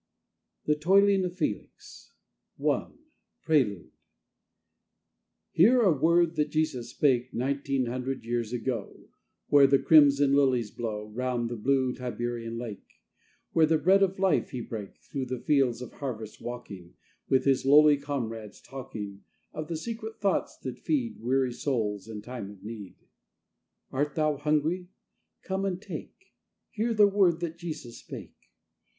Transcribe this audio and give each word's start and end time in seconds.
THE 0.65 0.73
TOILING 0.75 1.23
OF 1.25 1.35
FELIX 1.35 2.13
I 2.59 2.87
PRELUDE 3.43 3.91
Hear 5.51 5.81
a 5.81 5.91
word 5.91 6.35
that 6.37 6.49
Jesus 6.49 6.89
spake 6.89 7.35
Nineteen 7.35 7.85
hundred 7.85 8.25
years 8.25 8.51
ago, 8.51 9.07
Where 9.49 9.67
the 9.67 9.77
crimson 9.77 10.33
lilies 10.33 10.71
blow 10.71 11.11
Round 11.11 11.51
the 11.51 11.55
blue 11.55 11.93
Tiberian 11.93 12.57
lake: 12.57 12.83
There 13.53 13.67
the 13.67 13.77
bread 13.77 14.01
of 14.01 14.17
life 14.17 14.49
He 14.49 14.59
brake, 14.59 14.95
Through 15.11 15.27
the 15.27 15.37
fields 15.37 15.83
of 15.83 15.93
harvest 15.93 16.41
walking 16.41 16.95
With 17.29 17.45
His 17.45 17.63
lowly 17.63 17.97
comrades, 17.97 18.59
talking 18.59 19.23
Of 19.53 19.67
the 19.67 19.77
secret 19.77 20.19
thoughts 20.19 20.57
that 20.63 20.79
feed 20.79 21.19
Weary 21.21 21.53
souls 21.53 22.07
in 22.07 22.23
time 22.23 22.49
of 22.49 22.63
need. 22.63 22.95
Art 23.91 24.15
thou 24.15 24.37
hungry? 24.37 24.89
Come 25.43 25.63
and 25.63 25.79
take; 25.79 26.33
Hear 26.71 26.91
the 26.95 27.05
word 27.05 27.39
that 27.41 27.59
Jesus 27.59 27.99
spake! 27.99 28.33